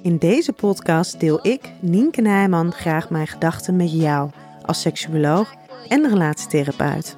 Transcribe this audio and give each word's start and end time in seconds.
In 0.00 0.18
deze 0.18 0.52
podcast 0.52 1.20
deel 1.20 1.46
ik, 1.46 1.72
Nienke 1.80 2.20
Nijman, 2.20 2.72
graag 2.72 3.10
mijn 3.10 3.26
gedachten 3.26 3.76
met 3.76 3.92
jou 3.92 4.30
als 4.62 4.80
seksuoloog 4.80 5.54
en 5.88 6.08
relatietherapeut. 6.08 7.16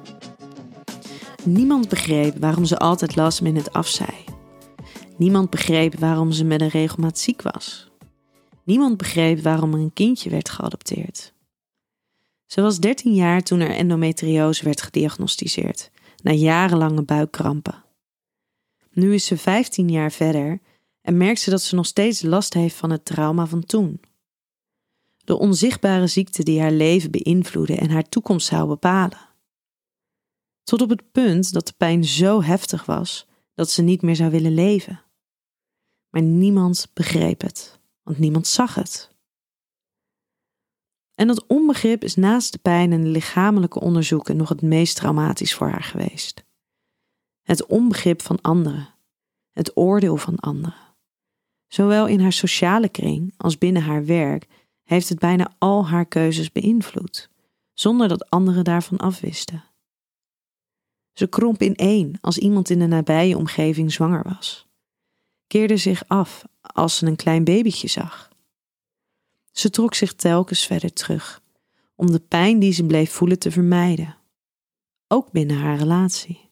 Niemand 1.43 1.89
begreep 1.89 2.37
waarom 2.37 2.65
ze 2.65 2.77
altijd 2.77 3.15
last 3.15 3.41
minute 3.41 3.71
afzei. 3.71 4.23
Niemand 5.17 5.49
begreep 5.49 5.95
waarom 5.95 6.31
ze 6.31 6.43
met 6.43 6.61
een 6.61 6.67
regelmaat 6.67 7.19
ziek 7.19 7.41
was. 7.41 7.91
Niemand 8.63 8.97
begreep 8.97 9.39
waarom 9.39 9.73
er 9.73 9.79
een 9.79 9.93
kindje 9.93 10.29
werd 10.29 10.49
geadopteerd. 10.49 11.33
Ze 12.45 12.61
was 12.61 12.79
13 12.79 13.13
jaar 13.13 13.41
toen 13.41 13.59
er 13.59 13.75
endometriose 13.75 14.63
werd 14.63 14.81
gediagnosticeerd, 14.81 15.91
na 16.23 16.31
jarenlange 16.31 17.03
buikkrampen. 17.03 17.83
Nu 18.91 19.13
is 19.13 19.25
ze 19.25 19.37
15 19.37 19.89
jaar 19.89 20.11
verder 20.11 20.59
en 21.05 21.17
merkt 21.17 21.39
ze 21.39 21.49
dat 21.49 21.61
ze 21.61 21.75
nog 21.75 21.85
steeds 21.85 22.21
last 22.21 22.53
heeft 22.53 22.75
van 22.75 22.89
het 22.89 23.05
trauma 23.05 23.45
van 23.45 23.65
toen. 23.65 24.01
De 25.17 25.37
onzichtbare 25.37 26.07
ziekte 26.07 26.43
die 26.43 26.61
haar 26.61 26.71
leven 26.71 27.11
beïnvloedde 27.11 27.75
en 27.75 27.89
haar 27.89 28.09
toekomst 28.09 28.47
zou 28.47 28.67
bepalen. 28.67 29.19
Tot 30.63 30.81
op 30.81 30.89
het 30.89 31.11
punt 31.11 31.53
dat 31.53 31.67
de 31.67 31.73
pijn 31.77 32.03
zo 32.03 32.41
heftig 32.41 32.85
was 32.85 33.27
dat 33.53 33.69
ze 33.69 33.81
niet 33.81 34.01
meer 34.01 34.15
zou 34.15 34.31
willen 34.31 34.53
leven. 34.53 35.03
Maar 36.09 36.21
niemand 36.21 36.89
begreep 36.93 37.41
het, 37.41 37.79
want 38.03 38.17
niemand 38.17 38.47
zag 38.47 38.75
het. 38.75 39.09
En 41.15 41.27
dat 41.27 41.45
onbegrip 41.47 42.03
is 42.03 42.15
naast 42.15 42.51
de 42.51 42.57
pijn 42.57 42.91
en 42.91 43.01
de 43.01 43.09
lichamelijke 43.09 43.79
onderzoeken 43.79 44.37
nog 44.37 44.49
het 44.49 44.61
meest 44.61 44.95
traumatisch 44.95 45.55
voor 45.55 45.69
haar 45.69 45.83
geweest. 45.83 46.45
Het 47.41 47.65
onbegrip 47.65 48.21
van 48.21 48.41
anderen, 48.41 48.95
het 49.51 49.77
oordeel 49.77 50.17
van 50.17 50.35
anderen. 50.35 50.84
Zowel 51.75 52.07
in 52.07 52.19
haar 52.19 52.33
sociale 52.33 52.89
kring 52.89 53.33
als 53.37 53.57
binnen 53.57 53.81
haar 53.81 54.05
werk 54.05 54.47
heeft 54.83 55.09
het 55.09 55.19
bijna 55.19 55.53
al 55.57 55.87
haar 55.87 56.05
keuzes 56.05 56.51
beïnvloed, 56.51 57.29
zonder 57.73 58.07
dat 58.07 58.29
anderen 58.29 58.63
daarvan 58.63 58.97
afwisten. 58.97 59.63
Ze 61.13 61.27
kromp 61.27 61.61
ineen 61.61 62.17
als 62.21 62.37
iemand 62.37 62.69
in 62.69 62.79
de 62.79 62.87
nabije 62.87 63.37
omgeving 63.37 63.91
zwanger 63.91 64.23
was, 64.23 64.67
keerde 65.47 65.77
zich 65.77 66.03
af 66.07 66.43
als 66.61 66.97
ze 66.97 67.05
een 67.05 67.15
klein 67.15 67.43
babytje 67.43 67.87
zag. 67.87 68.29
Ze 69.51 69.69
trok 69.69 69.93
zich 69.93 70.13
telkens 70.13 70.65
verder 70.65 70.93
terug, 70.93 71.41
om 71.95 72.11
de 72.11 72.19
pijn 72.19 72.59
die 72.59 72.73
ze 72.73 72.85
bleef 72.85 73.11
voelen 73.11 73.39
te 73.39 73.51
vermijden, 73.51 74.17
ook 75.07 75.31
binnen 75.31 75.57
haar 75.57 75.77
relatie. 75.77 76.49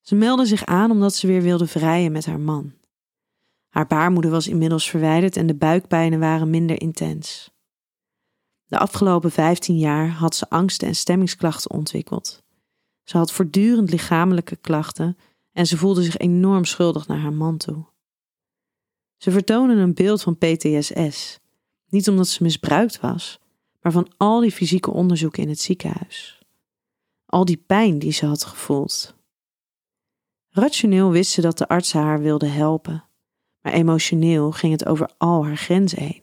Ze 0.00 0.14
meldde 0.14 0.46
zich 0.46 0.64
aan 0.64 0.90
omdat 0.90 1.14
ze 1.14 1.26
weer 1.26 1.42
wilde 1.42 1.66
vrijen 1.66 2.12
met 2.12 2.26
haar 2.26 2.40
man. 2.40 2.75
Haar 3.76 3.86
baarmoeder 3.86 4.30
was 4.30 4.48
inmiddels 4.48 4.90
verwijderd 4.90 5.36
en 5.36 5.46
de 5.46 5.54
buikpijnen 5.54 6.18
waren 6.18 6.50
minder 6.50 6.80
intens. 6.80 7.50
De 8.66 8.78
afgelopen 8.78 9.30
15 9.30 9.78
jaar 9.78 10.08
had 10.08 10.34
ze 10.34 10.50
angsten 10.50 10.88
en 10.88 10.96
stemmingsklachten 10.96 11.70
ontwikkeld. 11.70 12.42
Ze 13.02 13.16
had 13.16 13.32
voortdurend 13.32 13.90
lichamelijke 13.90 14.56
klachten 14.56 15.16
en 15.52 15.66
ze 15.66 15.76
voelde 15.76 16.02
zich 16.02 16.16
enorm 16.16 16.64
schuldig 16.64 17.06
naar 17.06 17.18
haar 17.18 17.32
man 17.32 17.56
toe. 17.56 17.86
Ze 19.16 19.30
vertonen 19.30 19.78
een 19.78 19.94
beeld 19.94 20.22
van 20.22 20.38
PTSS, 20.38 21.40
niet 21.88 22.08
omdat 22.08 22.28
ze 22.28 22.42
misbruikt 22.42 23.00
was, 23.00 23.40
maar 23.80 23.92
van 23.92 24.12
al 24.16 24.40
die 24.40 24.52
fysieke 24.52 24.90
onderzoeken 24.90 25.42
in 25.42 25.48
het 25.48 25.60
ziekenhuis. 25.60 26.42
Al 27.26 27.44
die 27.44 27.62
pijn 27.66 27.98
die 27.98 28.12
ze 28.12 28.26
had 28.26 28.44
gevoeld. 28.44 29.16
Rationeel 30.48 31.10
wist 31.10 31.30
ze 31.30 31.40
dat 31.40 31.58
de 31.58 31.68
artsen 31.68 32.00
haar 32.00 32.20
wilden 32.20 32.52
helpen, 32.52 33.05
maar 33.66 33.74
emotioneel 33.74 34.50
ging 34.50 34.72
het 34.72 34.86
over 34.86 35.10
al 35.18 35.44
haar 35.44 35.56
grenzen 35.56 36.02
heen. 36.02 36.22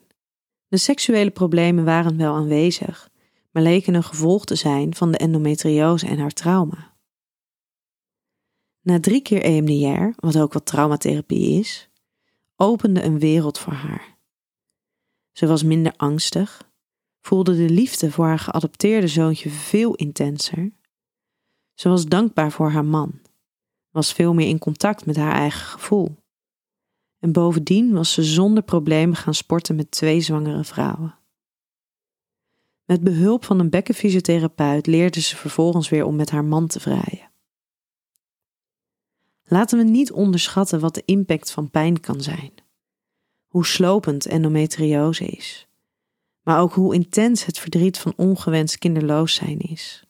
De 0.68 0.78
seksuele 0.78 1.32
problemen 1.32 1.86
waren 1.86 2.18
wel 2.18 2.36
aanwezig, 2.36 3.10
maar 3.52 3.64
leken 3.64 3.94
een 3.94 4.04
gevolg 4.04 4.46
te 4.46 4.56
zijn 4.56 4.96
van 4.96 5.12
de 5.12 5.18
endometriose 5.18 6.08
en 6.08 6.20
haar 6.20 6.32
trauma. 6.32 6.94
Na 8.82 9.00
drie 9.00 9.22
keer 9.22 9.42
EMDR, 9.42 10.20
wat 10.20 10.38
ook 10.38 10.54
wat 10.54 10.66
traumatherapie 10.66 11.60
is, 11.60 11.90
opende 12.56 13.04
een 13.04 13.20
wereld 13.20 13.60
voor 13.60 13.74
haar. 13.74 14.18
Ze 15.32 15.48
was 15.48 15.64
minder 15.64 15.94
angstig, 15.98 16.72
voelde 17.22 17.56
de 17.56 17.70
liefde 17.70 18.12
voor 18.12 18.26
haar 18.26 18.40
geadopteerde 18.40 19.08
zoontje 19.08 19.50
veel 19.50 19.96
intenser. 19.96 20.72
Ze 21.74 21.90
was 21.90 22.06
dankbaar 22.06 22.52
voor 22.52 22.70
haar 22.70 22.86
man, 22.86 23.20
was 23.92 24.14
veel 24.14 24.34
meer 24.34 24.48
in 24.48 24.60
contact 24.60 25.06
met 25.06 25.16
haar 25.16 25.34
eigen 25.34 25.66
gevoel. 25.66 26.22
En 27.24 27.32
bovendien 27.32 27.94
was 27.94 28.14
ze 28.14 28.24
zonder 28.24 28.64
problemen 28.64 29.16
gaan 29.16 29.34
sporten 29.34 29.76
met 29.76 29.92
twee 29.92 30.22
zwangere 30.22 30.64
vrouwen. 30.64 31.16
Met 32.86 33.04
behulp 33.04 33.46
van 33.46 33.60
een 33.60 33.70
bekkenfysiotherapeut 33.70 34.88
leerde 34.88 35.22
ze 35.22 35.36
vervolgens 35.36 35.90
weer 35.90 36.06
om 36.06 36.16
met 36.16 36.30
haar 36.30 36.46
man 36.46 36.68
te 36.68 36.80
vrijen. 36.80 37.32
Laten 39.44 39.78
we 39.78 39.84
niet 39.84 40.12
onderschatten 40.12 40.80
wat 40.80 40.96
de 40.96 41.02
impact 41.06 41.52
van 41.52 41.70
pijn 41.70 42.00
kan 42.00 42.22
zijn. 42.22 42.52
Hoe 43.48 43.66
slopend 43.66 44.26
endometriose 44.26 45.26
is. 45.26 45.68
Maar 46.42 46.60
ook 46.60 46.74
hoe 46.74 46.94
intens 46.94 47.46
het 47.46 47.60
verdriet 47.60 48.00
van 48.00 48.14
ongewenst 48.16 48.78
kinderloos 48.78 49.34
zijn 49.34 49.60
is. 49.60 50.04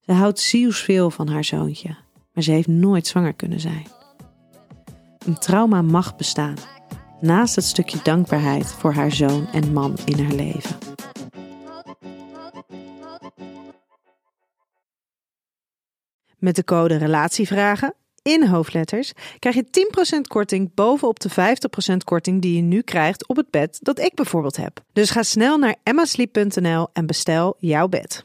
Ze 0.00 0.12
houdt 0.12 0.40
zielsveel 0.40 1.10
van 1.10 1.28
haar 1.28 1.44
zoontje, 1.44 1.96
maar 2.32 2.42
ze 2.42 2.50
heeft 2.50 2.68
nooit 2.68 3.06
zwanger 3.06 3.34
kunnen 3.34 3.60
zijn. 3.60 3.99
Een 5.26 5.38
trauma 5.38 5.82
mag 5.82 6.16
bestaan, 6.16 6.56
naast 7.20 7.56
het 7.56 7.64
stukje 7.64 7.98
dankbaarheid 8.02 8.66
voor 8.66 8.92
haar 8.92 9.12
zoon 9.12 9.46
en 9.46 9.72
man 9.72 9.98
in 10.04 10.24
haar 10.24 10.32
leven. 10.32 10.78
Met 16.38 16.56
de 16.56 16.64
code 16.64 16.96
RELATIEVRAGEN 16.96 17.94
in 18.22 18.46
hoofdletters 18.46 19.12
krijg 19.38 19.54
je 19.54 19.64
10% 20.16 20.20
korting 20.20 20.74
bovenop 20.74 21.20
de 21.20 21.30
50% 21.30 21.34
korting 22.04 22.42
die 22.42 22.56
je 22.56 22.62
nu 22.62 22.82
krijgt 22.82 23.28
op 23.28 23.36
het 23.36 23.50
bed 23.50 23.78
dat 23.80 23.98
ik 23.98 24.14
bijvoorbeeld 24.14 24.56
heb. 24.56 24.84
Dus 24.92 25.10
ga 25.10 25.22
snel 25.22 25.58
naar 25.58 25.76
emmasleep.nl 25.82 26.88
en 26.92 27.06
bestel 27.06 27.56
jouw 27.58 27.88
bed. 27.88 28.24